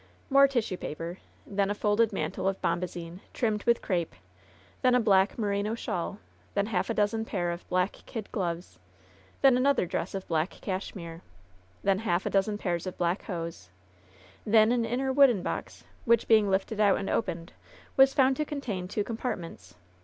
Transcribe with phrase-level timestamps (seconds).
[0.31, 4.15] More tissue paper; then a folded mantle of bomba zine, trimed with crape;
[4.81, 6.17] then a black mevino shawl;
[6.55, 8.79] then half a dozen pair of black kid gloves;
[9.43, 11.21] then another dress of black cashmere;
[11.83, 13.69] then half a dozen pairs of black hose;
[14.43, 17.53] then an inner wooden box, which, being lifted out and opened,
[17.95, 19.75] was found to contain two com partments.